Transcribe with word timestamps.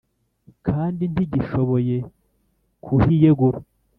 kandi 0.67 1.03
ntigishoboye 1.11 1.97
kuhiyegura. 2.83 3.59